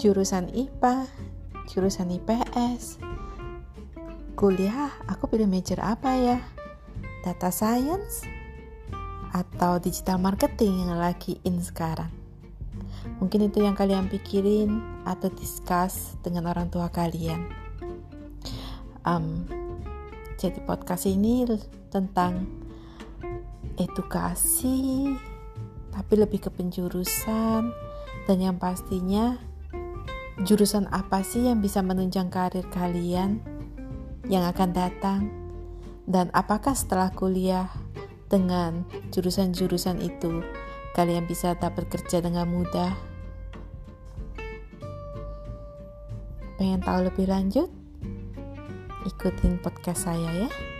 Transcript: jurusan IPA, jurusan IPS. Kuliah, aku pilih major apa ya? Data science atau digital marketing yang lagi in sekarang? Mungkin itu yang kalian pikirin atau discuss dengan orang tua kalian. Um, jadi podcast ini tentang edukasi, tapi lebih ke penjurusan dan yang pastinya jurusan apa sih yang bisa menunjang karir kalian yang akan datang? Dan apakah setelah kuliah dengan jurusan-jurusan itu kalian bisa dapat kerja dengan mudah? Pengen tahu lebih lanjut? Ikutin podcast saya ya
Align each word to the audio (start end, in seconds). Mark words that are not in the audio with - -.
jurusan 0.00 0.48
IPA, 0.56 1.04
jurusan 1.68 2.08
IPS. 2.08 2.96
Kuliah, 4.32 4.88
aku 5.04 5.28
pilih 5.28 5.44
major 5.44 5.76
apa 5.84 6.16
ya? 6.16 6.38
Data 7.20 7.52
science 7.52 8.24
atau 9.36 9.76
digital 9.76 10.16
marketing 10.16 10.88
yang 10.88 10.96
lagi 10.96 11.36
in 11.44 11.60
sekarang? 11.60 12.08
Mungkin 13.20 13.52
itu 13.52 13.60
yang 13.60 13.76
kalian 13.76 14.08
pikirin 14.08 14.80
atau 15.04 15.28
discuss 15.36 16.16
dengan 16.24 16.48
orang 16.48 16.72
tua 16.72 16.88
kalian. 16.88 17.44
Um, 19.04 19.44
jadi 20.40 20.64
podcast 20.64 21.04
ini 21.04 21.44
tentang 21.92 22.48
edukasi, 23.76 25.12
tapi 25.92 26.12
lebih 26.16 26.48
ke 26.48 26.48
penjurusan 26.48 27.68
dan 28.24 28.36
yang 28.40 28.56
pastinya 28.56 29.49
jurusan 30.40 30.88
apa 30.88 31.20
sih 31.20 31.44
yang 31.44 31.60
bisa 31.60 31.84
menunjang 31.84 32.32
karir 32.32 32.64
kalian 32.72 33.44
yang 34.28 34.44
akan 34.48 34.70
datang? 34.72 35.20
Dan 36.08 36.32
apakah 36.32 36.72
setelah 36.72 37.12
kuliah 37.12 37.68
dengan 38.32 38.88
jurusan-jurusan 39.12 40.00
itu 40.00 40.42
kalian 40.96 41.28
bisa 41.28 41.54
dapat 41.54 41.86
kerja 41.92 42.24
dengan 42.24 42.48
mudah? 42.48 42.92
Pengen 46.56 46.80
tahu 46.80 47.08
lebih 47.08 47.28
lanjut? 47.28 47.68
Ikutin 49.08 49.60
podcast 49.64 50.08
saya 50.08 50.44
ya 50.44 50.79